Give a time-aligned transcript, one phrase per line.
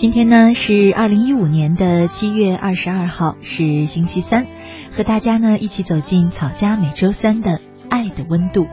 [0.00, 4.46] 今天呢是二零一五年的七月二十二号，是星期三，
[4.90, 7.60] 和大家呢一起走进草家每周三的
[7.90, 8.66] 爱的温度。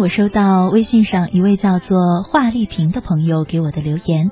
[0.00, 4.30] 我收到微信上一位叫做华丽萍的朋友给我的留言，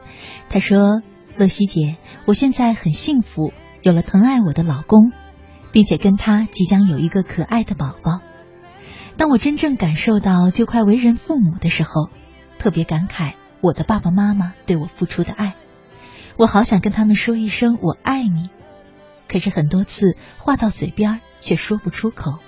[0.48, 1.02] 他说
[1.36, 3.52] ：“乐西姐，我现在很幸福，
[3.82, 5.12] 有了疼爱我的老公，
[5.70, 8.20] 并且跟他即将有一个可爱的宝宝。
[9.18, 12.08] 当我真正感受到就快为人父母的时候，
[12.58, 15.54] 特别感慨我的爸爸妈妈对我付出的爱，
[16.38, 18.48] 我好想跟他们说一声我爱你，
[19.28, 22.38] 可是很多次话到嘴边却说不出口。”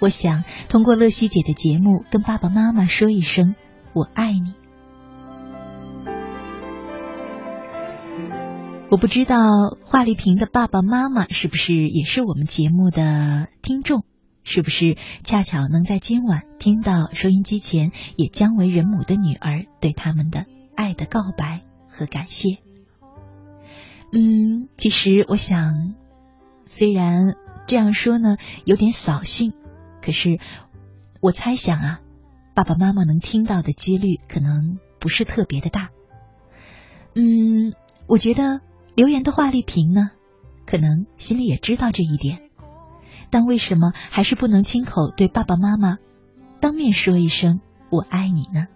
[0.00, 3.56] 我想通过乐西姐的节目跟爸爸妈妈说一声
[3.92, 4.54] “我爱你”。
[8.90, 14.04] 我不知道华丽萍的爸爸妈妈是不是也是我们节目的听众，
[14.44, 22.58] 是不是恰巧能在今晚听到收音机前也将为人母的女儿对他们的爱的告白和感谢？
[24.12, 25.94] 嗯，其实我想，
[26.64, 27.34] 虽然
[27.66, 29.52] 这样说呢有点扫兴。
[30.08, 30.38] 可是，
[31.20, 32.00] 我猜想啊，
[32.54, 35.90] 爸爸妈妈能听到的几率可能不是特别的大。
[37.14, 37.74] 嗯，
[38.06, 38.62] 我觉得
[38.94, 40.08] 留言的华丽萍呢，
[40.64, 42.48] 可能心里也知道这一点，
[43.28, 45.98] 但为什么还是不能亲口对爸爸妈妈
[46.58, 47.60] 当面说一声
[47.92, 48.66] “我爱你”呢？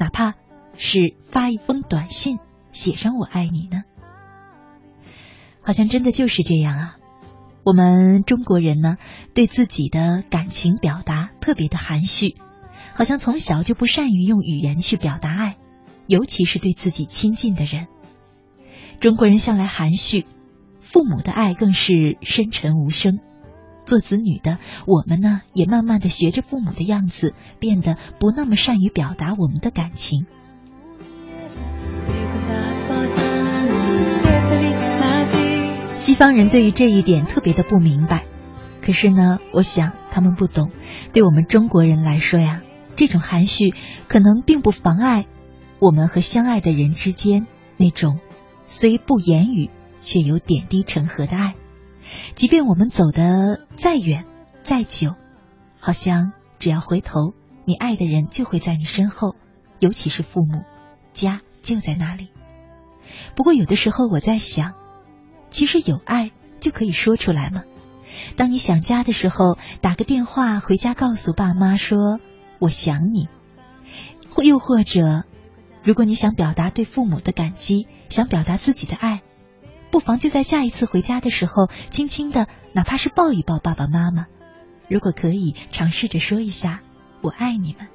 [0.00, 0.34] 哪怕
[0.74, 2.40] 是发一封短信，
[2.72, 3.84] 写上“我爱你”呢？
[5.62, 6.96] 好像真的就是这样啊。
[7.66, 8.96] 我们中国人呢，
[9.34, 12.36] 对自己的感情表达特别的含蓄，
[12.94, 15.56] 好像从小就不善于用语言去表达爱，
[16.06, 17.88] 尤其是对自己亲近的人。
[19.00, 20.26] 中国人向来含蓄，
[20.78, 23.18] 父母的爱更是深沉无声。
[23.84, 30.26] 做子女的我们呢，也慢慢的学着父母的样子，变得不那么善于表达我们的感情。
[36.06, 38.26] 西方人对于这一点特别的不明白，
[38.80, 40.70] 可是呢，我想他们不懂。
[41.12, 42.62] 对我们中国人来说呀，
[42.94, 43.74] 这种含蓄
[44.06, 45.26] 可能并不妨碍
[45.80, 48.20] 我们和相爱的人之间那种
[48.66, 49.68] 虽不言语
[49.98, 51.54] 却有点滴成河的爱。
[52.36, 54.26] 即便我们走得再远
[54.62, 55.16] 再久，
[55.80, 56.30] 好像
[56.60, 57.34] 只要回头，
[57.64, 59.34] 你爱的人就会在你身后，
[59.80, 60.62] 尤其是父母，
[61.12, 62.28] 家就在那里。
[63.34, 64.74] 不过有的时候我在想。
[65.56, 67.62] 其实有爱就可以说出来吗？
[68.36, 72.20] 当你想家的时候，打个电话回家，告诉爸妈说
[72.58, 73.30] 我想你；
[74.28, 75.24] 或又或者，
[75.82, 79.22] 如果你想表达对父母的感激，想表达自己的爱，
[79.90, 84.26] 不妨就在下一次回家的时候，轻轻的，哪怕是抱一抱爸爸妈妈。
[84.90, 86.82] 如果可以，尝试着说一下
[87.22, 87.88] 我爱你们。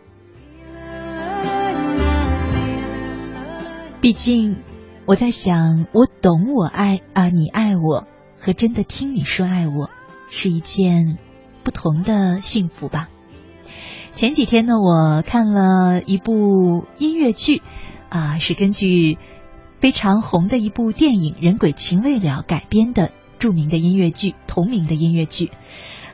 [4.01, 4.70] 毕竟。
[5.07, 8.07] 我在想，我懂我爱啊，你爱我，
[8.39, 9.89] 和真的听你说爱我，
[10.29, 11.17] 是一件
[11.63, 13.09] 不同的幸福吧。
[14.13, 17.63] 前几天呢，我看了一部音乐剧，
[18.09, 19.17] 啊，是根据
[19.79, 25.51] 非常红的一部电影《人鬼情未了》改编的著名的音乐剧，同名的音乐剧。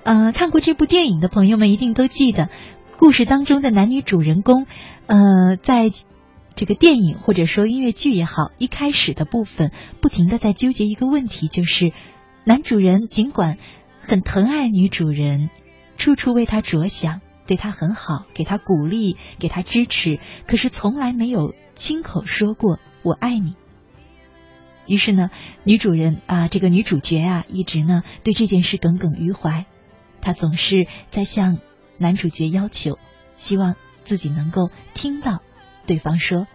[0.04, 2.50] 呃，看过这部电影的朋友们一定都记得，
[2.98, 4.66] 故事当中的男女主人公，
[5.08, 5.92] 呃，在。
[6.58, 9.72] 这个电影或者说音乐剧也好，一开始的部分
[10.02, 11.94] 不停的在纠结一个问题，就是
[12.46, 13.60] 男主人尽管
[14.00, 15.52] 很疼爱女主人，
[15.98, 23.54] 处处为她着想，对她很好，给她鼓励，给她支持，可是从来没有亲口说过我爱你。
[24.88, 25.30] 于是呢，
[25.64, 29.68] 女主人啊，这个女主角啊，一直呢对这件事耿耿于怀，
[30.22, 31.60] 她总是在向
[32.00, 32.98] 男主角要求，
[33.36, 35.44] 希望自己能够听到。
[35.88, 36.46] 对方说：“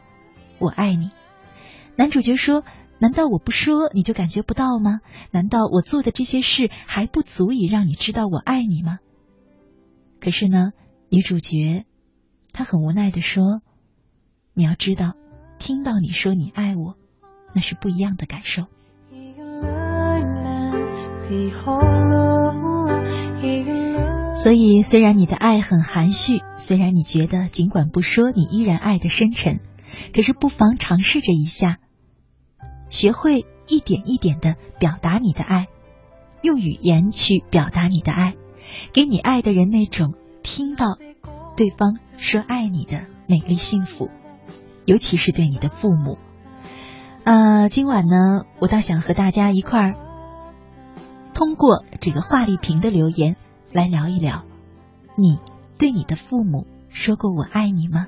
[0.60, 1.10] 我爱你。”
[1.96, 2.62] 男主角说
[3.00, 5.00] ：“难道我不说你就感觉不到吗？
[5.32, 8.98] 难道我做的这些事还不足以让你知道我爱你吗？
[10.20, 10.70] 可是呢，
[11.10, 11.84] 女主角
[12.52, 13.60] 她很无奈的说
[14.54, 15.14] ：“你要知道，
[15.58, 16.94] 听到你说你爱我，
[17.54, 18.66] 那是不一样的感受。”
[24.34, 29.60] 所以，虽然你的爱很含蓄，虽然你觉得尽管不说你依然爱的深沉，
[30.14, 31.78] 可是不妨尝试着一下，
[32.88, 35.66] 学会一点一点的表达你的爱，
[36.40, 38.34] 用语言去表达你的爱，
[38.92, 40.96] 给你爱的人那种听到
[41.56, 44.08] 对方说爱你的美丽幸福，
[44.86, 46.16] 尤其是对你的父母。
[47.24, 49.94] 呃，今晚呢，我倒想和大家一块儿
[51.34, 53.36] 通过这个华丽萍的留言。
[53.72, 54.44] 来聊一聊，
[55.16, 55.38] 你
[55.78, 58.06] 对你的父母说过我爱你吗？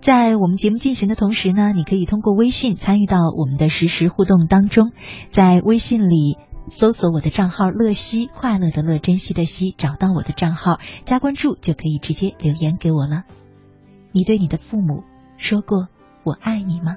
[0.00, 4.90] 在我们节目进行的同时呢，你可以通过微信参与到我们的实时互动当中，
[5.30, 6.38] 在微信里
[6.70, 13.22] 搜索我的账号“乐西”，快乐的乐，珍惜的惜，找到我的账号加关注，就可以直接留言给我了。
[14.10, 15.04] 你对你的父母
[15.36, 15.86] 说过
[16.24, 16.96] 我爱你吗？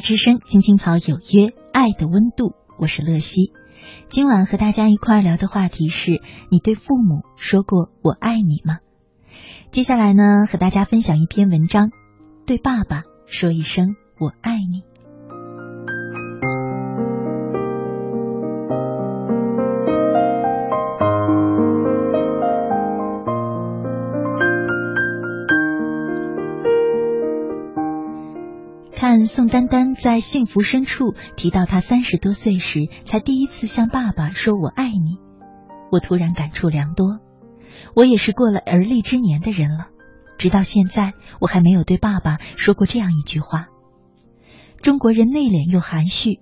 [0.00, 3.52] 之声，青青草有约，爱的温度，我是乐西。
[4.08, 6.20] 今晚和大家一块聊的话题是
[6.50, 8.78] 你对父母说过我爱你吗？
[9.70, 11.90] 接下来呢，和大家分享一篇文章，
[12.46, 14.82] 对爸爸说一声我爱你。
[29.26, 35.18] 宋丹丹在《幸福深处》提到，她三十多岁时才第一次向爸爸说“我爱你”，
[35.92, 37.20] 我突然感触良多。
[37.94, 39.86] 我也是过了而立之年的人了，
[40.38, 43.68] 直到现在，我还没有对爸爸说过这样一句话。
[44.78, 46.40] 中国人内敛又含蓄，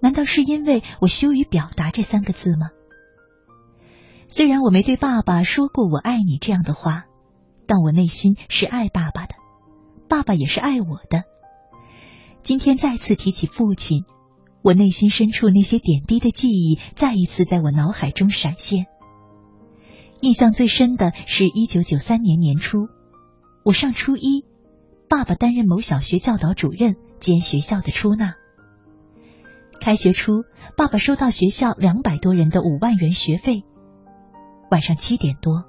[0.00, 2.68] 难道是因为我羞于表达这三个字吗？
[4.28, 7.04] 虽然我没对爸爸说过“我爱你”这样的话，
[7.66, 9.34] 但我内心是爱爸爸的，
[10.08, 11.24] 爸爸也是爱我的。
[12.48, 14.06] 今天再次提起父亲，
[14.62, 18.86] 我内心深处那些点滴的记忆再一次在我脑海中闪现。
[20.22, 22.88] 印象最深的是一九九三年年初，
[23.66, 24.46] 我上初一，
[25.10, 28.32] 爸爸担任某小学教导主任兼学校的出纳。
[29.78, 33.64] 开学初，爸爸收到学校两百多人的五万元学费。
[34.70, 35.64] 晚上七点多，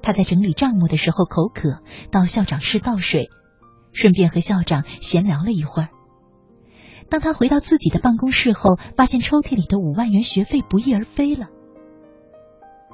[0.00, 3.30] 他在整理账目的时候口渴，到校长室倒水。
[3.92, 5.88] 顺便和校长闲聊了一会儿。
[7.10, 11.46] 当他回到自己的办公室后，发现抽屉里的五万元学费不翼而飞了。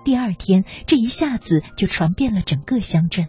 [0.05, 3.29] 第二天，这一下子就传遍了整个乡镇。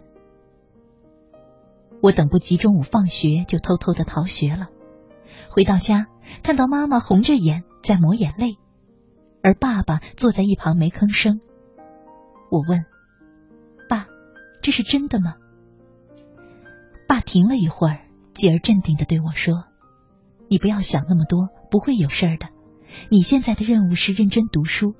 [2.02, 4.68] 我等不及中午放学，就偷偷的逃学了。
[5.48, 6.06] 回到家，
[6.42, 8.58] 看到妈妈红着眼在抹眼泪，
[9.42, 11.40] 而爸爸坐在一旁没吭声。
[12.50, 12.84] 我问
[13.88, 14.06] ：“爸，
[14.62, 15.34] 这是真的吗？”
[17.08, 19.64] 爸停了一会儿，继而镇定的对我说
[20.48, 22.48] ：“你不要想那么多，不会有事儿的。
[23.10, 24.94] 你现在的任务是认真读书。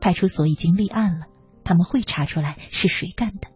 [0.00, 1.26] 派出所已经立案了，
[1.64, 3.48] 他们会查出来是谁干的。”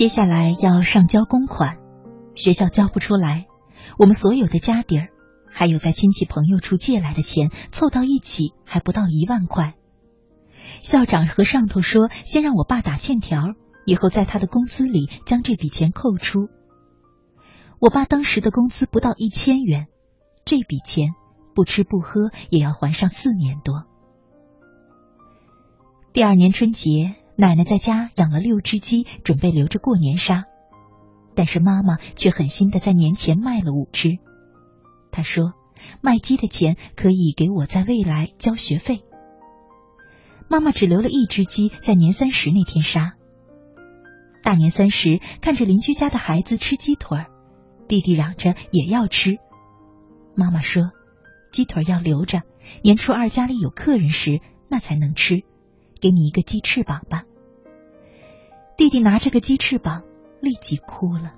[0.00, 1.76] 接下来要上交公款，
[2.34, 3.44] 学校交不出来，
[3.98, 5.08] 我们所有的家底儿，
[5.46, 9.74] 还有在亲戚朋友处借来的钱，凑到一起还不到一万块。
[10.78, 13.42] 校长和上头说，先让我爸打欠条，
[13.84, 16.48] 以后在他的工资里将这笔钱扣除。
[17.78, 19.88] 我爸当时的工资不到一千元，
[20.46, 21.10] 这笔钱
[21.54, 23.84] 不吃不喝也要还上四年多。
[26.14, 27.19] 第二年春节。
[27.40, 30.44] 奶奶在家养了六只鸡，准备留着过年杀，
[31.34, 34.18] 但是妈妈却狠心的在年前卖了五只。
[35.10, 35.54] 她说，
[36.02, 39.04] 卖鸡的钱可以给我在未来交学费。
[40.50, 43.14] 妈妈只留了一只鸡，在年三十那天杀。
[44.42, 47.28] 大年三十，看着邻居家的孩子吃鸡腿儿，
[47.88, 49.38] 弟弟嚷着也要吃。
[50.36, 50.90] 妈妈说，
[51.52, 52.42] 鸡腿要留着，
[52.82, 55.42] 年初二家里有客人时那才能吃。
[56.02, 57.24] 给你一个鸡翅膀吧。
[58.80, 60.04] 弟弟拿着个鸡翅膀，
[60.40, 61.34] 立即哭了。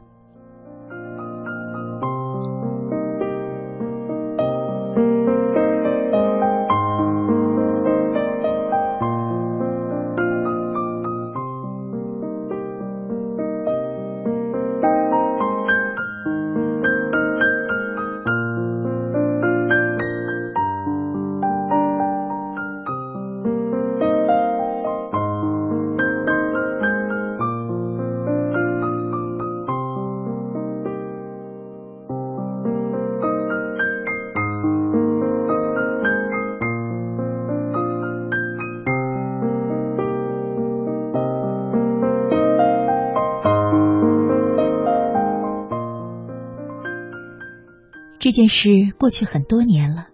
[48.33, 50.07] 这件事过去很多年了，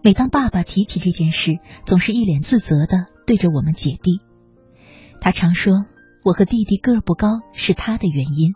[0.00, 4.20] 每当爸爸提起这件事，总是一脸自责的对着我们姐弟。
[5.20, 5.84] 他常说
[6.24, 8.54] 我和弟弟个不高是他的原因，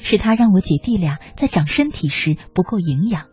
[0.00, 3.26] 是他让我姐弟俩在长身体时不够营养。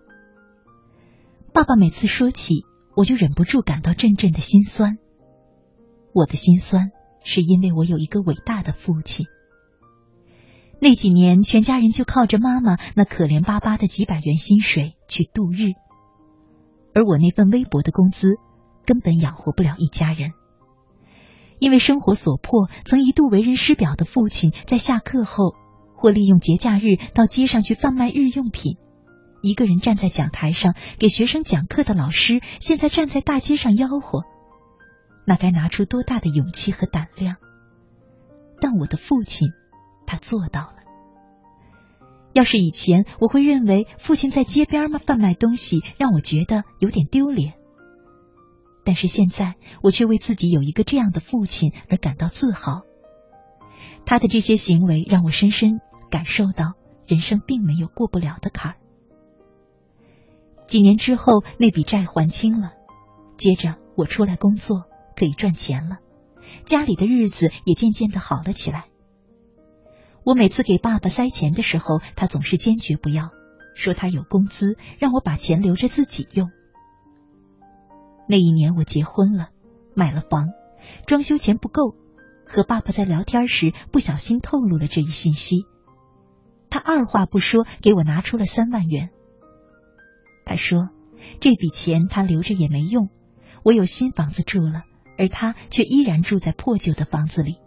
[1.53, 2.65] 爸爸每次说起，
[2.95, 4.97] 我就忍不住感到阵阵的心酸。
[6.11, 6.89] 我的心酸
[7.23, 9.27] 是因为我有一个伟大的父亲。
[10.83, 15.71] 那几年，全家人就靠着妈妈那可怜巴巴的几百元薪水去度日，
[16.93, 18.33] 而我那份微薄的工资
[18.85, 20.31] 根本养活不了一家人。
[21.57, 25.55] 因为生活所迫，曾一度为人师表的父亲，在下课后
[25.95, 28.75] 或利用节假日到街上去贩卖日用品，
[29.41, 34.23] 一个人站在讲台上给学生讲课的老师，现在站在大街上吆喝，
[35.25, 37.37] 那该拿出多大的勇气和胆量？
[38.59, 39.47] 但我的父亲。
[40.05, 40.75] 他做到了。
[42.33, 47.53] 要是以前，我会认为父亲在街边嘛贩卖东西，让我觉得有点丢脸。
[48.83, 52.81] 但是现在，我却为自己有一个这样的父亲而感到自豪。
[54.05, 55.79] 他的这些行为让我深深
[56.09, 56.73] 感受到，
[57.07, 58.77] 人生并没有过不了的坎儿。
[60.67, 62.73] 几年之后，那笔债还清了，
[63.37, 65.99] 接着我出来工作，可以赚钱了，
[66.65, 68.85] 家里的日子也渐渐的好了起来。
[70.25, 73.31] 我每次给爸爸塞钱的时候，他总是坚决不要，
[73.75, 76.49] 说他有工资，让我把钱留着自己用。
[78.27, 79.49] 那一年我结婚了，
[79.93, 80.47] 买了房，
[81.05, 81.95] 装修钱不够，
[82.47, 85.65] 和爸爸在聊天时不小心透露了这一信息，
[86.69, 89.09] 他二话不说给我拿出了三万元。
[90.45, 90.87] 他说
[91.41, 93.09] 这笔钱他留着也没用，
[93.61, 94.83] 我有新房子住了，
[95.17, 97.57] 而他却依然住在破旧的房子里。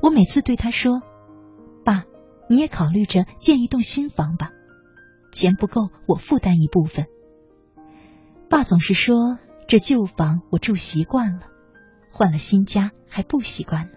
[0.00, 1.02] 我每次对他说。
[1.84, 2.04] 爸，
[2.48, 4.50] 你也考虑着建一栋新房吧，
[5.32, 7.06] 钱不够，我负担一部分。
[8.48, 11.46] 爸总是说这旧房我住习惯了，
[12.10, 13.92] 换了新家还不习惯呢。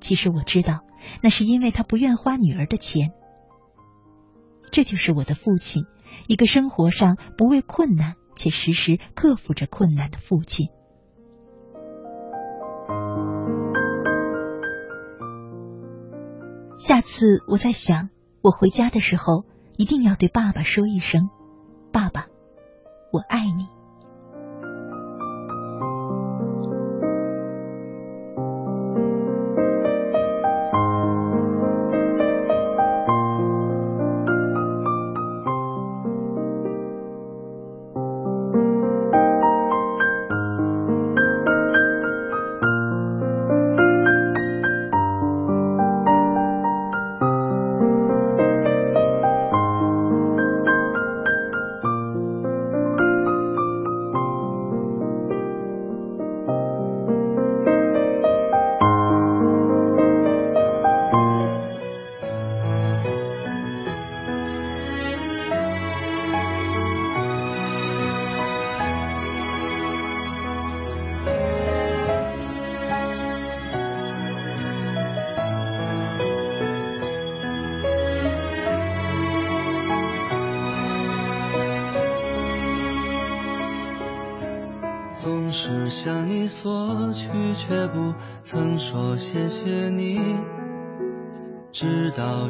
[0.00, 0.80] 其实我知道，
[1.22, 3.12] 那是因为他不愿花女儿的钱。
[4.70, 5.84] 这就是我的父亲，
[6.26, 10.68] 一个生活上不畏困难且时时克服着困难的父亲。
[16.84, 18.10] 下次我在想，
[18.42, 19.46] 我回家的时候
[19.78, 21.30] 一定要对爸爸说一声
[21.90, 22.26] ：“爸爸，
[23.10, 23.68] 我爱你。”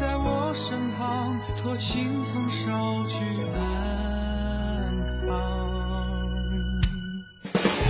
[0.00, 3.14] 在我身旁，托清风捎去
[3.54, 4.92] 安
[5.24, 5.30] 康。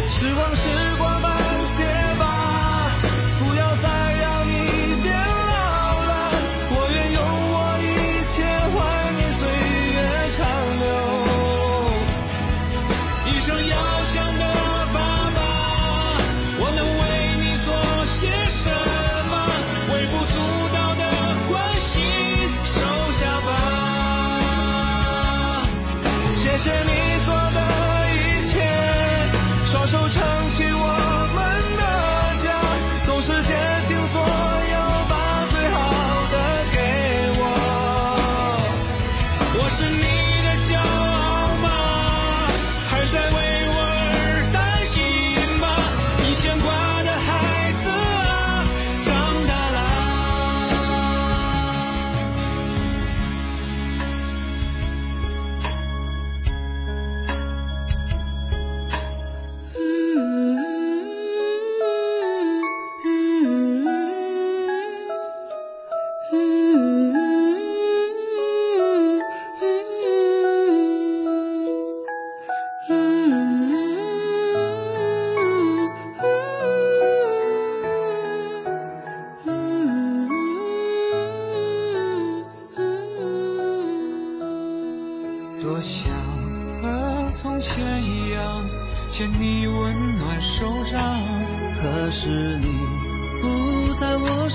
[0.07, 0.94] 时光是。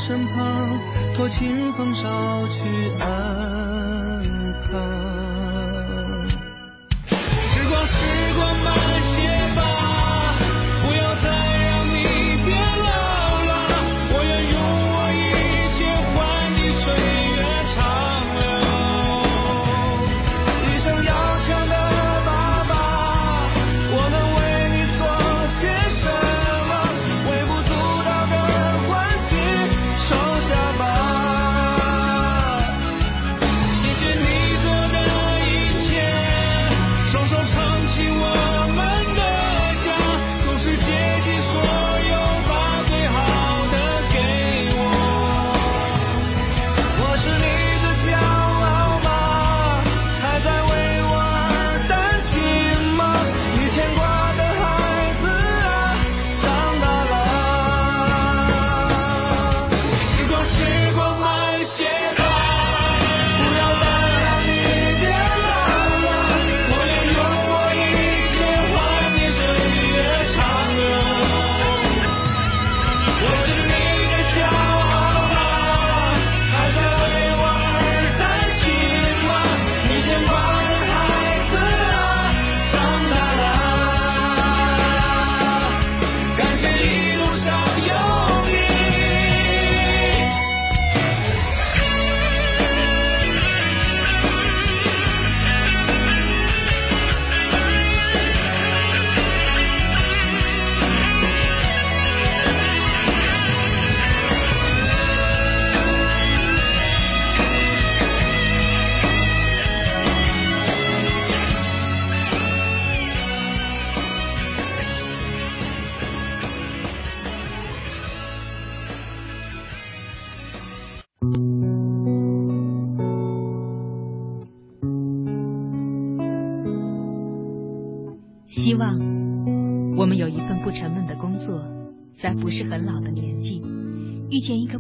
[0.02, 0.80] 身旁，
[1.14, 2.02] 托清风捎
[2.48, 2.64] 去
[3.00, 4.24] 安
[4.72, 4.72] 康。
[7.42, 9.09] 时光，时光慢。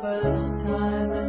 [0.00, 1.19] first time.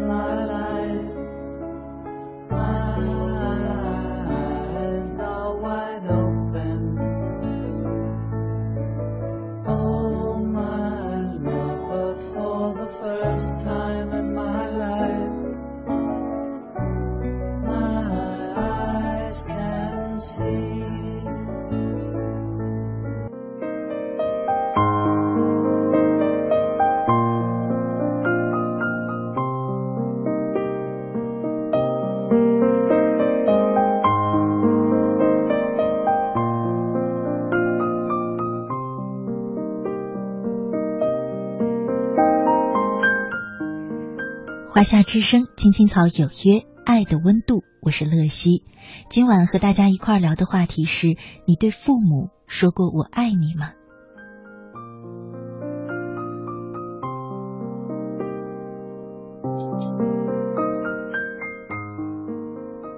[44.81, 48.63] 华夏之声，青青草有约，爱的温度，我是乐西。
[49.11, 53.73] 今晚和大家一块聊的话题是：你对父母说过我爱你吗？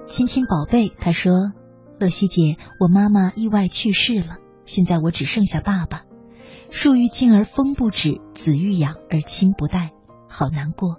[0.06, 1.52] 亲亲宝贝，他说
[2.00, 6.04] ：“乐西姐，我妈妈意外去世了，现在我只剩下爸爸。
[6.70, 9.92] 树欲静而风不止，子欲养而亲不待，
[10.30, 10.96] 好难过。”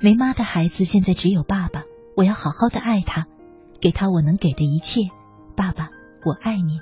[0.00, 1.84] 没妈的孩子现在只有爸爸，
[2.16, 3.26] 我要好好的爱他，
[3.80, 5.08] 给他我能给的一切。
[5.56, 5.90] 爸爸，
[6.24, 6.78] 我爱你。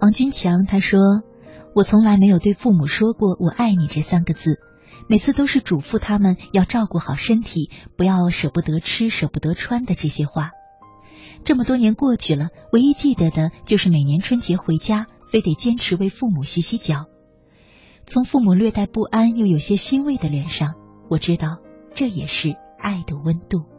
[0.00, 1.00] 王军强他说
[1.76, 4.58] ：“我从来没有对父母说过‘我爱你’这三个字。”
[5.08, 10.50] 每次都是嘱咐他们要照顾好身体，不要舍不得吃、舍不得穿的这些话。
[11.44, 17.06] 这么多年过去了，唯一记得的就是每年春节回家，非得坚持为父母洗洗脚。
[18.06, 20.74] 从父母略带不安又有些欣慰的脸上，
[21.08, 21.58] 我知道
[21.94, 23.77] 这也是爱的温度。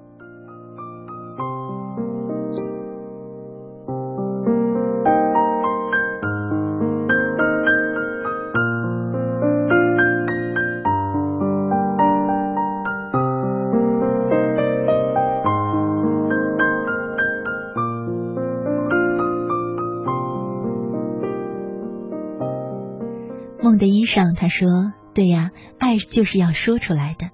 [24.50, 24.68] 说
[25.16, 27.30] ：“对呀，爱就是要说出来的，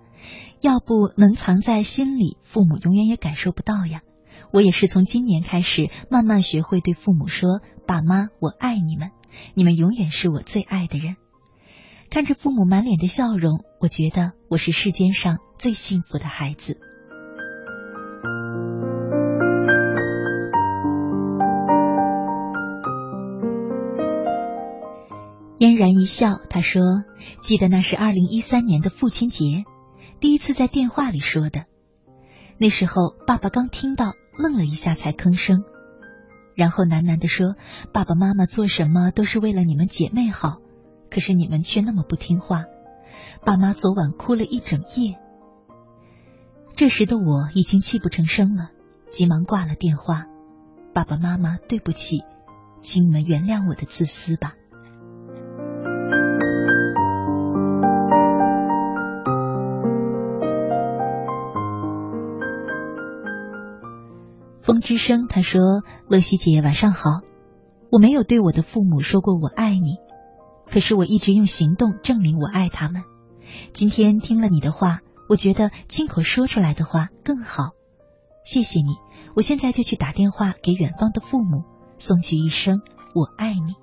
[0.62, 4.02] 要不能藏在心里，父母永远也感受不到呀。
[4.52, 9.12] 我也是从今年开始，慢慢学会对父母说：‘爸妈，我爱你们，
[9.54, 11.16] 你们永远是我最爱的人。’
[12.12, 16.80] 看着父母满脸的笑容，我觉得我是世间上最幸福的孩子。”
[25.58, 27.06] 嫣然一笑，他说
[27.42, 29.64] ：“记得那是二零一三年的父亲节，
[30.20, 31.64] 第一次在电话里说的。
[32.58, 35.64] 那时候爸爸刚听到，愣了一下才吭声，
[36.56, 37.56] 然后喃喃的说
[37.94, 40.58] ：‘爸爸妈妈做什么都是为了你们姐妹好，
[41.10, 42.66] 可是你们却那么不听话。’
[43.46, 45.18] 爸妈昨晚哭了一整夜。
[46.76, 48.72] 这时的我已经泣不成声了，
[49.10, 50.26] 急忙挂了电话。
[50.94, 52.24] 爸爸妈妈，对不起，
[52.82, 54.56] 请你们原谅我的自私吧。”
[64.66, 65.62] 风之声，他说
[66.10, 67.22] ：“乐西姐，晚上好。
[67.92, 69.98] 我没有对我的父母说过我爱你，
[70.66, 73.04] 可是我一直用行动证明我爱他们。
[73.74, 77.74] 今天听了你的话，我觉得亲口说出来的话更好。
[78.44, 78.96] 谢谢你，
[79.36, 81.64] 我现在就去打电话给远方的父母，
[82.00, 82.82] 送去一声
[83.14, 83.76] 我爱你。”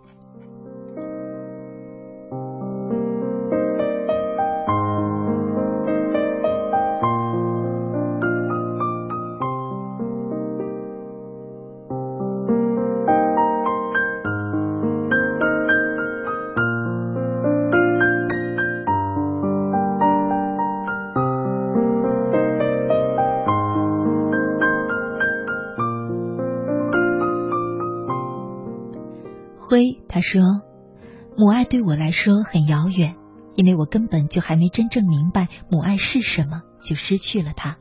[34.33, 37.77] 就还没真正明白母爱是什么，就失去了它。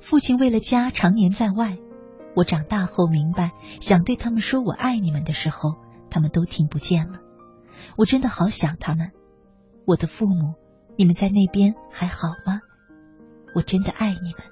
[0.00, 1.78] 父亲为了家常年在外，
[2.34, 5.76] 我长大后明白，想对他们说我爱你们的时候，
[6.10, 7.20] 他们都听不见了。
[7.96, 9.12] 我真的好想他们，
[9.86, 10.54] 我的父母，
[10.98, 12.60] 你们在那边还好吗？
[13.54, 14.51] 我真的爱你们。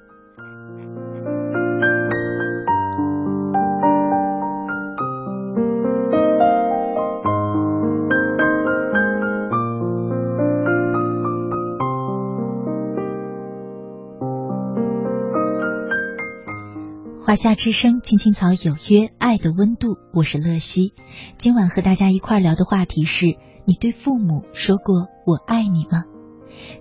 [17.31, 20.95] 华夏之声，青青草有约，爱的温度，我是乐西。
[21.39, 26.03] 今晚和大家一块聊的话题是：你对父母说过我爱你吗？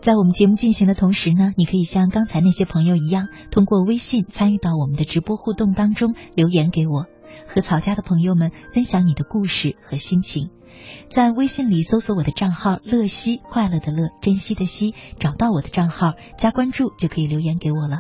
[0.02, 7.06] 在我们节目进行的同时呢，你可以像刚才那些朋友一样，通过微信参与到我们的直播互动当中，留言给我，
[7.46, 10.50] 和曹家的朋友们分享你的故事和心情。
[11.12, 18.00] 在微信里搜索我的账号“乐西”，快乐的乐，珍惜的惜，找到我的账号加关注就可以留言给我了。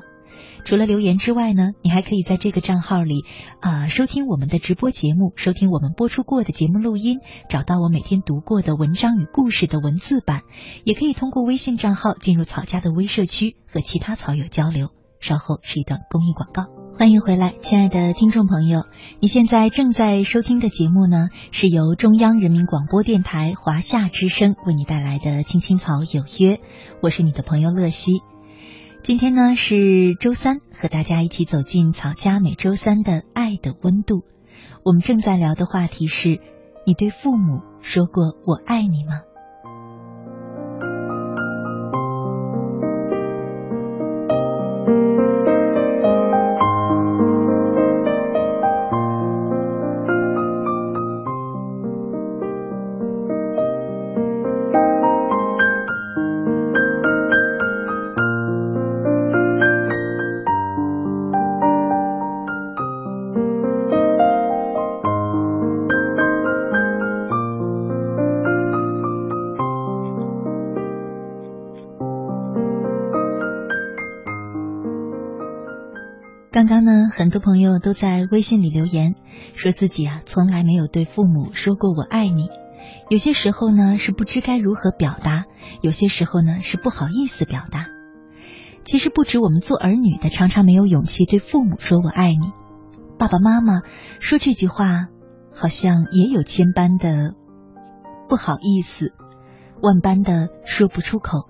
[0.65, 3.25] 除了留言之外呢，你还可以在这个账号里
[3.61, 10.41] 啊收听我们的直播节目，收听我们播出过的节目录音，找到我每天读过的文章与故事的文字版，
[10.83, 14.89] 也可以通过微信账号进入草家的微社区和其他草友交流。
[15.19, 18.85] 稍后是一段公益广告，欢迎回来，亲爱的听众朋友，
[19.19, 26.55] 你现在正在收听的节目呢，是由中央人民广播电台华夏之声为你带来的《青青草有约》，
[27.01, 28.21] 我是你的朋友乐西。
[29.01, 34.23] 今天呢是周三，和大家一起走进草家每周三的爱的温度。
[34.83, 36.39] 我们正在聊的话题是：
[36.85, 39.21] 你对父母说过“我爱你”吗？
[76.69, 79.15] 刚呢很多朋友都在微信里留言，
[79.55, 82.47] 说自己啊从来没有对父母说过我爱你。
[83.09, 85.45] 有些时候呢是不知该如何表达，
[85.81, 87.87] 有些时候呢是不好意思表达。
[88.83, 92.51] 其实不止我们做儿女的，常常没有勇气对父母说我爱你。
[93.17, 93.81] 爸爸妈妈
[94.19, 95.07] 说这句话，
[95.51, 97.33] 好像也有千般的
[98.29, 99.11] 不好意思，
[99.81, 101.47] 万般的说不出口。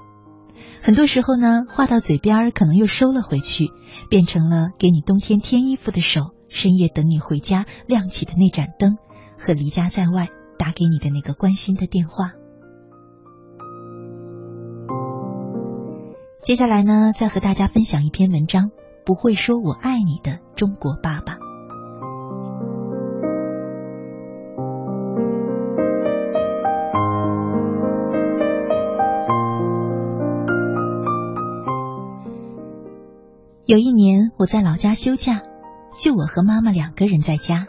[0.81, 3.71] 很多时候呢，话到嘴边可能又收了回去，
[4.09, 8.97] 变成了给你冬天添衣服的手，深夜等你回家亮起的那盏灯，
[9.37, 12.31] 和离家在外打给你的那个关心的电话。
[16.41, 18.71] 接下来呢，再和大家分享一篇文章：
[19.05, 21.48] 不会说我爱你的中国爸爸。
[33.69, 35.43] 有一年，我在老家休假，
[35.95, 37.67] 就我和妈妈两个人在家。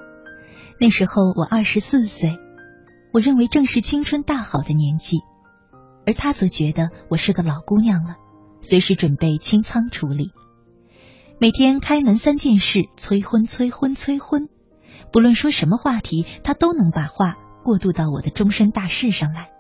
[0.81, 2.39] 那时候我二十四岁，
[3.13, 5.19] 我认为正是青春大好的年纪，
[6.07, 8.15] 而他则觉得我是个老姑娘了，
[8.63, 10.31] 随时准备清仓处理。
[11.39, 14.49] 每天开门三件事：催婚、催婚、催婚。
[15.13, 19.51] 不论说什么话题，他都能把话过渡到我的终身大事上来。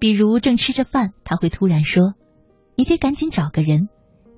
[0.00, 2.14] 比如正吃着饭，他会突然说
[2.74, 3.88] ：“你得赶紧找个人。”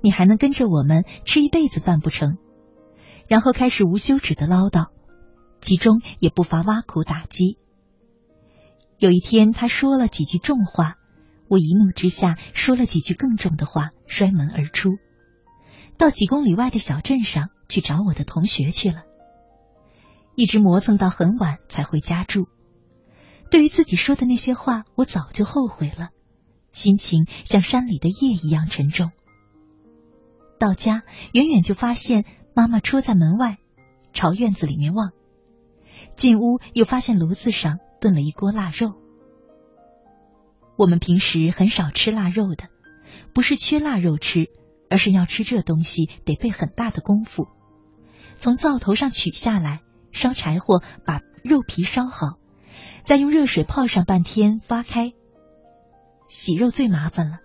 [0.02, 2.38] 你还能跟着我们吃一辈子饭不成？
[3.28, 4.88] 然后开始无休止的唠叨，
[5.60, 7.58] 其中也不乏挖苦打击。
[8.98, 10.96] 有一天，他说了几句重话，
[11.48, 14.90] 我一怒之下说了几句更重的话，摔门而出，
[15.96, 19.04] 到几公里外的小镇上去找我的同学去了，
[20.34, 22.48] 一直磨蹭到很晚才回家住。
[23.50, 26.08] 对于自己说的那些话，我早就后悔了，
[26.72, 29.10] 心情像山里的夜一样沉重。
[30.60, 33.56] 到家，远远就发现妈妈戳在门外，
[34.12, 35.12] 朝院子里面望。
[36.16, 38.92] 进屋又发现炉子上炖了一锅腊肉。
[40.76, 42.68] 我们平时很少吃腊肉的，
[43.32, 44.48] 不是缺腊肉吃，
[44.90, 47.48] 而是要吃这东西得费很大的功夫。
[48.38, 49.80] 从灶头上取下来，
[50.12, 52.38] 烧柴火把肉皮烧好，
[53.04, 55.12] 再用热水泡上半天发开。
[56.28, 57.38] 洗肉最麻烦了。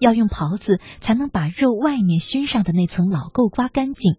[0.00, 4.16] 要用刨子才能把肉外面熏上的那层老垢刮干净，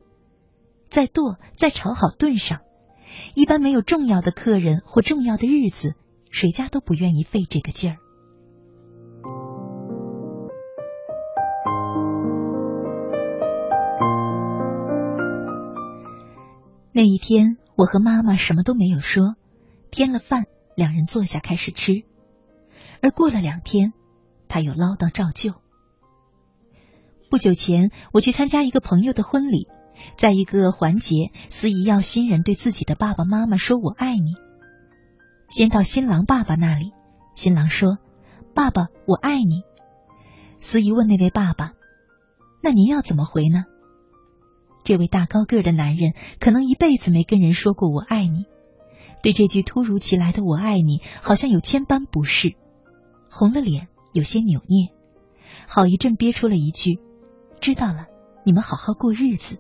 [0.90, 2.62] 再剁，再炒好炖上。
[3.34, 5.94] 一般没有重要的客人或重要的日子，
[6.32, 7.98] 谁家都不愿意费这个劲儿。
[16.92, 19.36] 那一天，我和妈妈什么都没有说，
[19.92, 22.04] 添了饭，两人坐下开始吃。
[23.02, 23.92] 而过了两天，
[24.48, 25.54] 他又唠叨照旧。
[27.30, 29.68] 不久前，我去参加一个朋友的婚礼，
[30.18, 34.36] 在一个环节，司仪要新人对自己的爸爸妈妈说“我爱你”。
[35.50, 36.92] 先到新郎爸爸那里，
[37.36, 37.98] 新郎说
[38.56, 39.64] ：“爸爸，我爱你。”
[40.58, 41.74] 司仪问那位爸爸
[42.64, 43.66] ：“那您要怎么回呢？”
[44.84, 48.46] 这位大高个的男人可能一辈子没跟人说过“我爱你”，
[49.24, 52.56] 对这句突如其来的“我爱你”好像有千般不适，
[53.30, 54.94] 红了脸，有些扭捏，
[55.68, 57.02] 好一阵憋出了一句
[57.60, 58.08] ：“知道了，
[58.46, 59.60] 你们好好过日子。”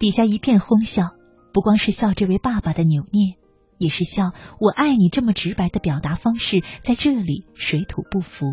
[0.00, 1.10] 底下一片哄笑，
[1.52, 3.36] 不光是笑这位爸爸的扭捏。
[3.76, 8.46] 也是笑我爱你这么直白的表达方式，在这里水土不服。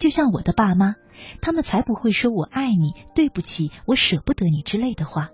[0.00, 0.96] 就像我的爸妈，
[1.40, 5.28] 他们才不会说我爱你、对不起、我舍不得你之类的话。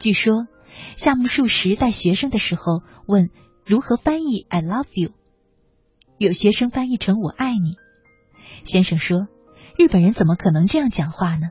[0.00, 0.48] 据说
[0.96, 3.30] 夏目漱石带学生的时候问
[3.64, 5.12] 如何翻译 "I love you"，
[6.18, 7.76] 有学生翻译成我爱你。
[8.64, 9.28] 先生说，
[9.76, 11.50] 日本人怎么可能这样讲话呢？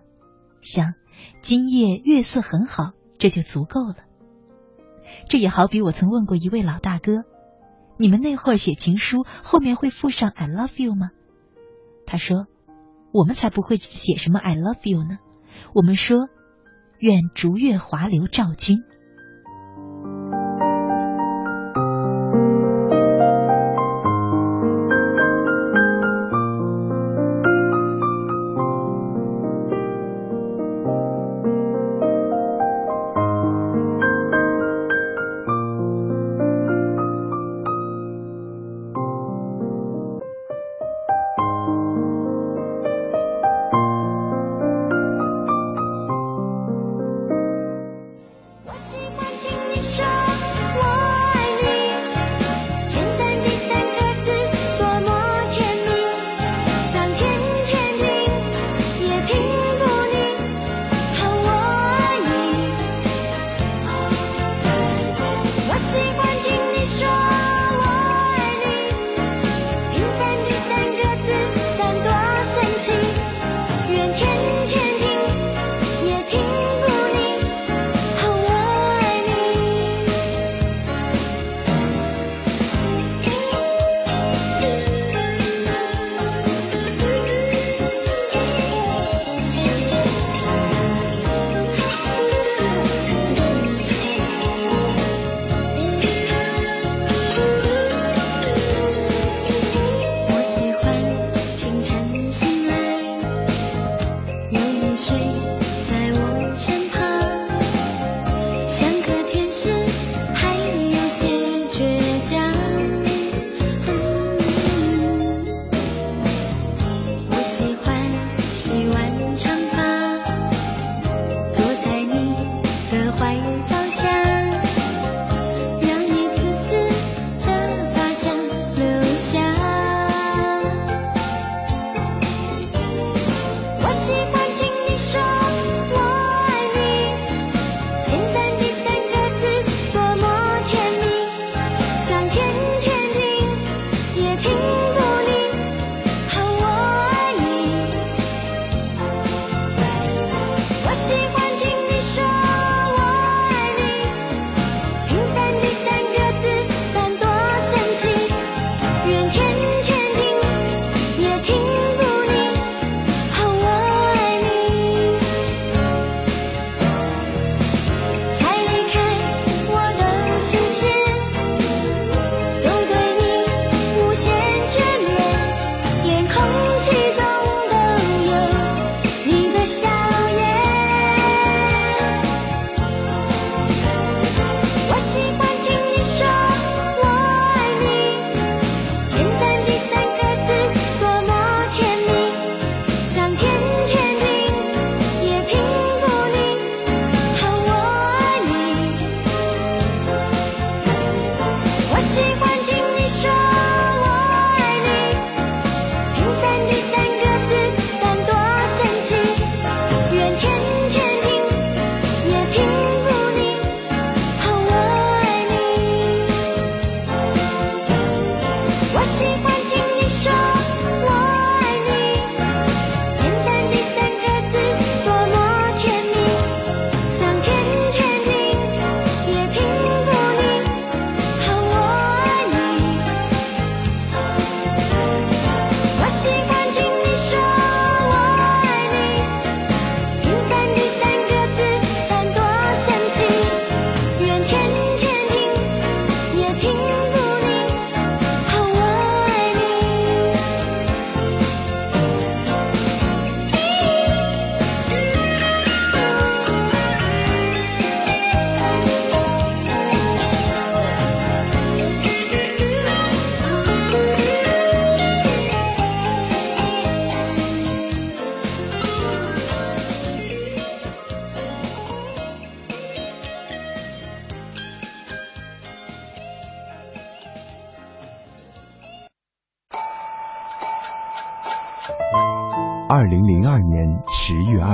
[0.61, 0.93] 想
[1.41, 3.95] 今夜月色很好，这就足够了。
[5.29, 7.23] 这也好比我曾问过一位老大哥
[7.97, 11.11] ：“你们那会儿写情书后面会附上 ‘I love you’ 吗？”
[12.05, 12.47] 他说
[13.13, 15.19] ：“我们才不会写什么 ‘I love you’ 呢，
[15.73, 16.27] 我们说
[16.99, 18.83] ‘愿逐月华流照君’。”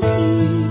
[0.00, 0.69] 天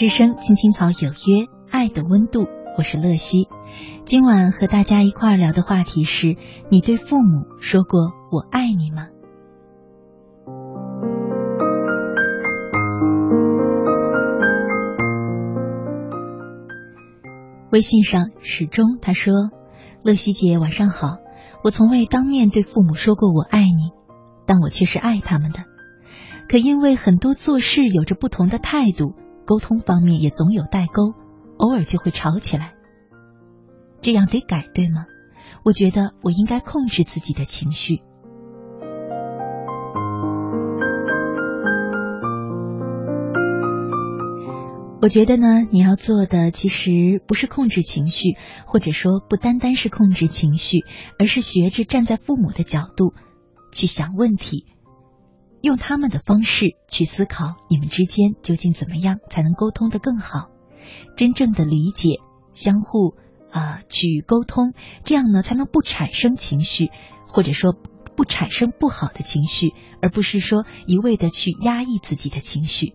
[0.00, 2.46] 之声青青草有约，爱的温度，
[2.78, 3.50] 我是乐西。
[4.06, 6.38] 今晚和大家一块儿聊的话题是：
[6.70, 9.08] 你对父母说过“我爱你”吗？
[17.70, 19.34] 微信上始终他说
[20.02, 21.18] ：“乐西姐晚上好，
[21.62, 23.90] 我从未当面对父母说过我爱你，
[24.46, 25.58] 但我却是爱他们的。
[26.48, 29.12] 可因为很多做事有着不同的态度。”
[29.50, 31.12] 沟通方面也总有代沟，
[31.58, 32.74] 偶尔就会吵起来。
[34.00, 35.06] 这样得改，对吗？
[35.64, 38.00] 我觉得我应该控制自己的情绪。
[45.02, 48.36] 我觉得呢，你要做的其实不是控制情绪，
[48.66, 50.84] 或者说不单单是控制情绪，
[51.18, 53.14] 而是学着站在父母的角度
[53.72, 54.66] 去想问题。
[55.62, 60.48] 用他们的方式去思考，你们之间究竟怎么样才能沟通的更好？
[61.16, 62.20] 真正的理解，
[62.54, 63.14] 相互
[63.50, 64.72] 啊去沟通，
[65.04, 66.90] 这样呢才能不产生情绪，
[67.28, 67.74] 或者说
[68.16, 72.94] 不产生不好的情绪，而不是说一味的去压抑自己的情绪。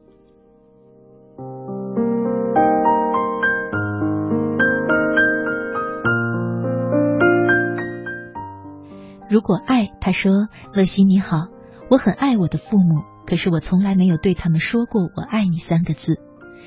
[9.30, 11.48] 如果爱，他说：“乐西你好。”
[11.90, 16.20] 我很爱我的父母，可是我从来没有对他们说过“我爱你”三个字，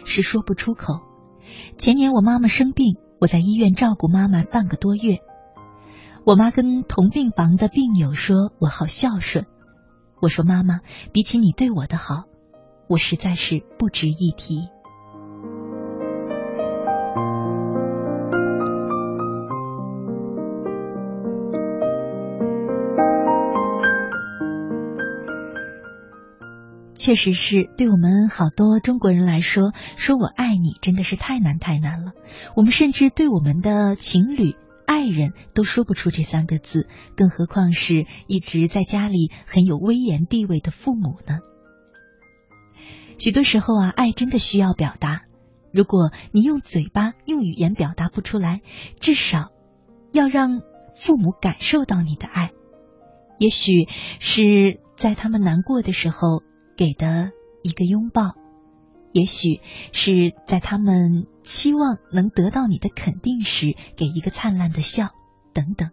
[0.04, 1.00] 是说不出口。
[1.76, 5.18] 前年我妈妈生病，我在医院照顾妈妈半个多月。
[6.24, 9.46] 我妈跟同病房的病友说我好孝顺，
[10.20, 10.80] 我说妈妈，
[11.12, 12.24] 比起你对我的好，
[12.88, 14.68] 我实在是不值一提。
[26.98, 32.12] 确实是对我们好多中国人来说，说我爱你真的是太难太难了。
[32.56, 41.38] 我们甚至对我们的情侣、爱人都说不出这三个字，更何况是一直在家里很有威严地位的父母呢？
[43.16, 45.22] 许多时候啊，爱真的需要表达。
[45.72, 48.60] 如果你用嘴巴、用语言表达不出来，
[48.98, 49.52] 至少
[50.12, 50.62] 要让
[50.96, 52.50] 父母感受到你的爱。
[53.38, 53.86] 也许
[54.18, 56.42] 是在他们难过的时候。
[56.78, 57.32] 给的
[57.64, 58.36] 一个拥抱，
[59.10, 59.60] 也许
[59.92, 65.08] 是在他们期望能得到你的肯定时，给一个灿烂的笑，
[65.52, 65.90] 等等。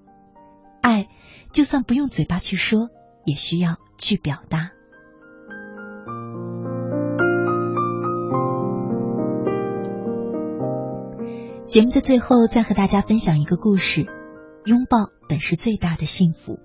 [0.81, 1.07] 爱
[1.51, 2.89] 就算不用嘴巴去说，
[3.25, 4.69] 也需要去表达。
[11.65, 14.05] 节目的最后，再和大家分享一个故事：
[14.65, 16.59] 拥抱本是最大的幸福。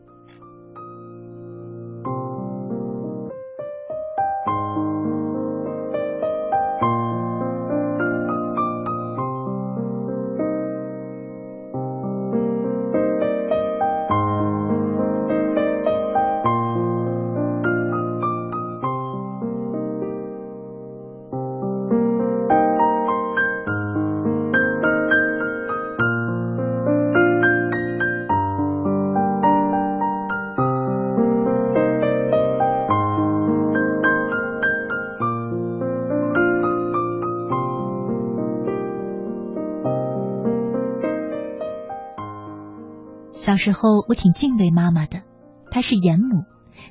[43.61, 45.23] 时候我挺敬畏妈妈的，
[45.71, 46.45] 她是严母，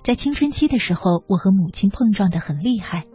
[0.03, 3.07] 在青春期的时候，我和母亲碰撞的很厉害。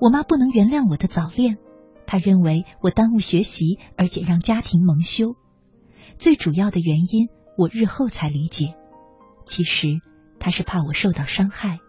[0.00, 1.58] 我妈不能原谅我的早恋，
[2.06, 5.36] 她认为我耽误学习，而且让家庭蒙羞。
[6.16, 8.74] 最主要的原因，我日后才理解，
[9.44, 10.00] 其实
[10.40, 11.80] 她是怕我受到伤害。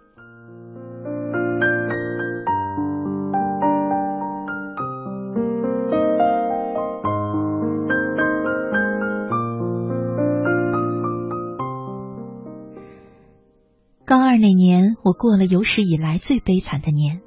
[14.38, 17.22] 那年，我过了有史以来最悲惨的年。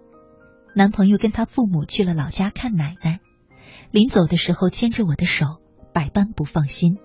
[0.74, 3.20] 男朋友跟他父母去了老家看奶奶，
[3.90, 5.46] 临走的时候牵着我的手，
[5.92, 6.98] 百般不放心，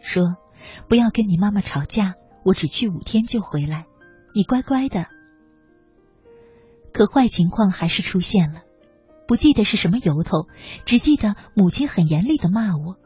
[0.00, 0.36] 说
[0.88, 3.86] ：“不要跟你妈妈吵架，我只去五天就回来，
[4.34, 5.06] 你乖乖的。”
[6.92, 8.62] 可坏情况还是出现了，
[9.28, 10.48] 不记得是什么由头，
[10.84, 12.96] 只记得母亲很严厉的骂我，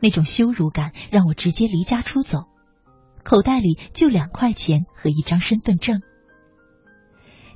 [0.00, 2.51] 那种羞辱感让我直接离家出走。
[3.22, 6.02] 口袋里就两块钱和一张身份证。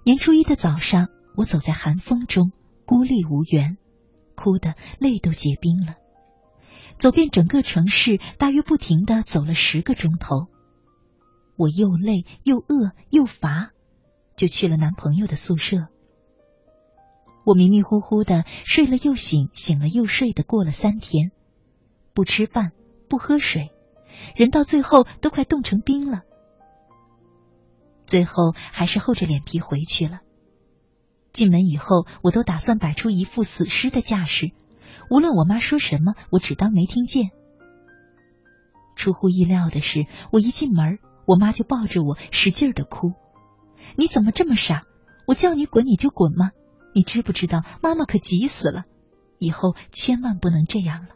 [0.04, 2.52] 年初一的早上，我走在寒风中，
[2.84, 3.76] 孤立无援，
[4.36, 5.96] 哭得泪都结冰了。
[6.98, 10.46] 走遍整个城市，大约不停的走了十个钟头。
[11.56, 13.70] 我又累又饿又乏，
[14.36, 15.88] 就去了男朋友的宿舍。
[17.44, 21.32] 我迷迷糊糊的睡了又醒，醒了又睡的过了三天，
[22.14, 22.72] 不吃饭，
[23.08, 23.72] 不喝水。
[24.34, 26.22] 人到最后都快冻成冰了，
[28.06, 30.20] 最后还是厚着脸皮回去了。
[31.32, 34.52] 进门以后，我都打算摆出一副死尸的架势，
[35.10, 37.30] 无论我妈说什么，我只当没听见。
[38.96, 43.12] 出乎意料的是，我一进门，我妈就抱着我使劲的哭
[43.96, 44.84] ：“你怎么这么傻？
[45.26, 46.52] 我叫你滚你就滚吗？
[46.94, 48.84] 你知不知道妈妈可急死了？
[49.38, 51.08] 以后千万不能这样了。”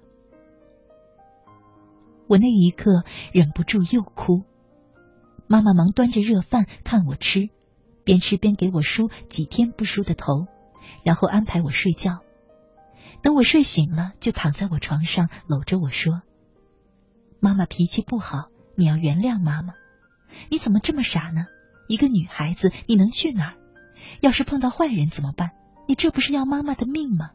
[2.31, 3.03] 我那一刻
[3.33, 4.45] 忍不住又哭，
[5.49, 7.49] 妈妈忙端着热饭看我吃，
[8.05, 10.47] 边吃边给我梳几天不梳的头，
[11.03, 12.21] 然后安排我睡觉。
[13.21, 16.23] 等我睡醒了，就躺在我床上搂着我说
[17.43, 19.75] ：“妈妈脾气不好，你要原谅妈妈。
[20.51, 21.47] 你怎么这么傻呢？
[21.89, 23.55] 一个女孩子你能去哪儿？
[24.21, 25.51] 要是碰到坏人怎么办？
[25.89, 27.31] 你这不是要妈妈的命吗？”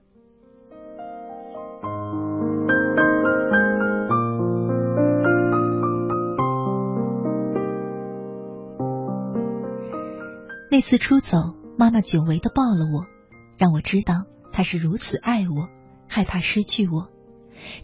[10.75, 13.05] 那次出走，妈妈久违的抱了我，
[13.57, 15.69] 让我知道她是如此爱我，
[16.09, 17.09] 害怕失去我。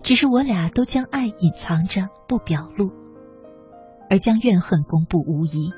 [0.04, 2.92] 只是我俩都将爱隐藏着不表露，
[4.10, 5.72] 而将怨恨公布无疑。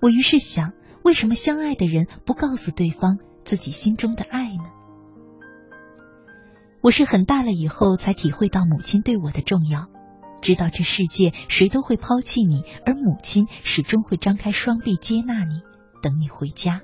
[0.00, 4.66] 我于是想，为什么相爱的人不告诉对方自己心中的爱呢？
[6.80, 9.88] 我是很大了以后才体会到母亲对我的重要，
[10.42, 15.60] 知道这世界谁都会抛弃你，而母亲始终会张开双臂接纳你。
[16.04, 16.82] 等你回家。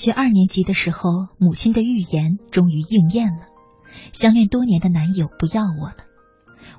[0.00, 3.48] 学二年级的时候，母亲的预言终于应验了，
[4.14, 5.96] 相恋多年的男友不要我了。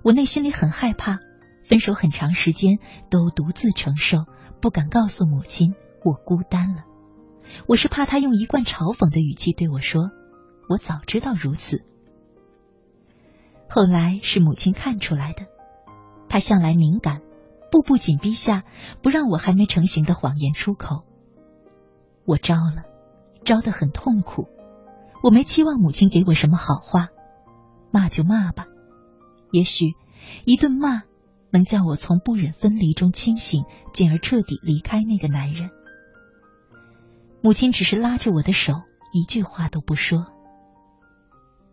[0.01, 1.19] 我内心里很害怕，
[1.63, 2.79] 分手很长时间
[3.11, 4.25] 都独自承受，
[4.59, 6.83] 不敢告诉母亲我孤单了。
[7.67, 10.09] 我是怕他用一贯嘲讽的语气对我说
[10.67, 11.83] ：“我早知道如此。”
[13.69, 15.45] 后来是母亲看出来的，
[16.27, 17.21] 她向来敏感，
[17.71, 18.63] 步步紧逼下，
[19.03, 21.03] 不让我还没成型的谎言出口。
[22.25, 22.85] 我招了，
[23.51, 24.47] 招得很痛苦。
[25.21, 27.09] 我没期望母亲给我什么好话，
[27.91, 28.67] 骂就骂吧，
[29.51, 29.87] 也许
[30.45, 31.03] 一顿骂
[31.49, 35.69] 能叫我从不忍分离中清醒，进而彻底离开那个男人。
[37.41, 38.71] 母亲只是拉着我的手，
[39.11, 40.27] 一句话都不说。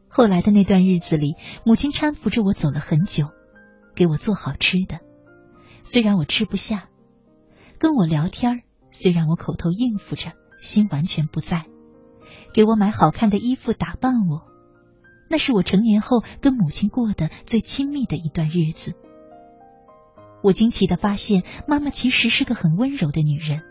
[0.09, 3.29] 后来的那段日子里，母亲搀扶着我走了很久，
[3.95, 4.99] 给我做好吃的，
[5.85, 6.89] 虽然我吃不下；
[7.79, 11.65] 跟我聊天虽然我口头应付着，心完全不在；
[12.53, 14.43] 给我买好看的衣服打扮我，
[15.31, 18.95] 那是我成年后跟母亲过的最亲密的一段日子。
[20.43, 23.63] 我惊奇的发现，妈妈其实是个很温柔的女人。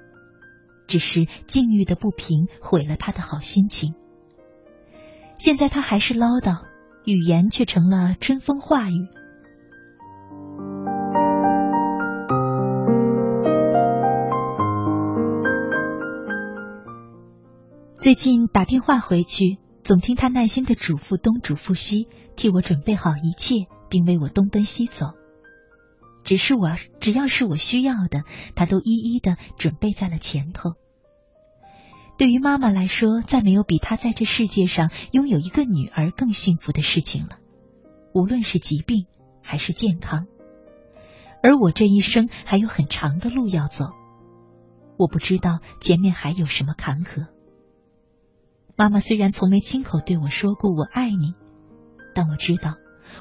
[0.88, 3.94] 只是境遇的不平毁了她的好心情。
[5.38, 6.64] 现在他还是唠叨，
[7.06, 9.08] 语言却成了春风化雨。
[18.08, 25.08] 最近打电话回去，总听他耐心的嘱咐东嘱咐西，替我准备好一切，并为我东奔西走。
[26.24, 28.24] 只是我，只要是我需要的，
[28.55, 30.76] 他都一一的准备在了前头。
[32.18, 37.39] 对于妈妈来说，再没有比她在这世界上拥有一个女儿更幸福的事情了。
[38.14, 39.05] 无论是疾病
[39.43, 40.28] 还是健康，
[41.43, 43.88] 而我这一生还有很长的路要走，
[44.97, 47.28] 我不知道前面还有什么坎坷。
[48.78, 51.34] 妈妈虽然从没亲口对我说过“我爱你”，
[52.14, 52.76] 但我知道，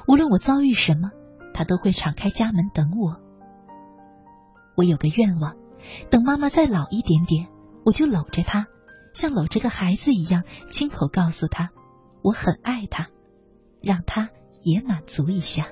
[0.07, 1.11] 无论我遭遇什么。
[1.53, 3.19] 他都会敞开家门等我。
[4.75, 5.55] 我有个愿望，
[6.11, 7.47] 等妈妈再老一点点，
[7.83, 8.67] 我就搂着她，
[9.15, 11.71] 像搂着个孩子一样，亲口告诉她，
[12.21, 13.07] 我很爱她，
[13.81, 14.29] 让她
[14.61, 15.65] 也满足一下。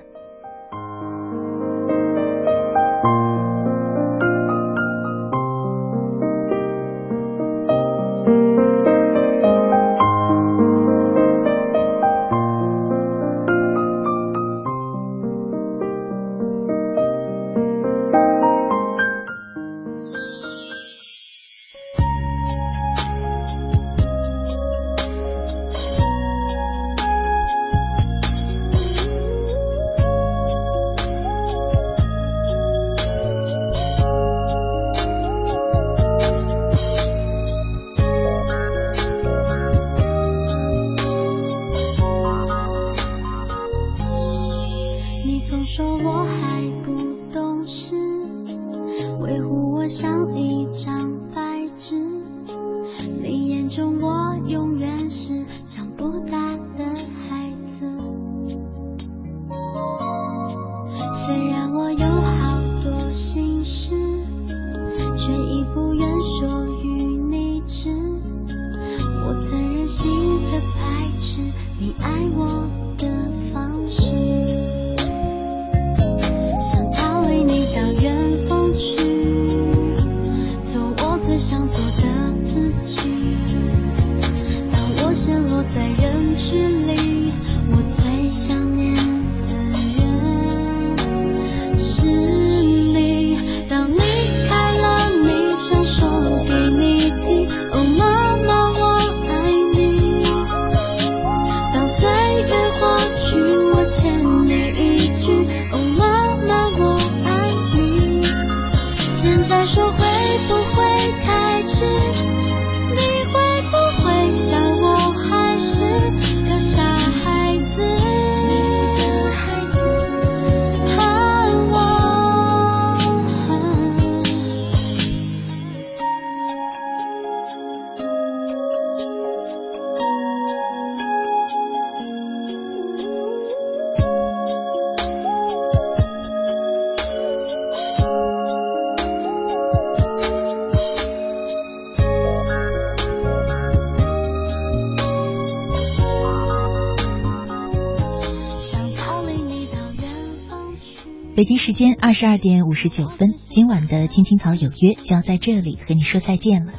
[151.46, 156.72] 北京时间二十二点五十九分，今晚的《青青草有约》就要在这里和你说再见了。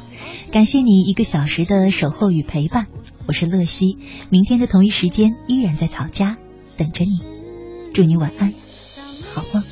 [0.52, 2.86] 感谢你一个小时的守候与陪伴，
[3.26, 3.96] 我是乐西，
[4.28, 6.36] 明天的同一时间依然在草家
[6.76, 7.18] 等着你。
[7.94, 8.52] 祝你晚安，
[9.32, 9.64] 好梦。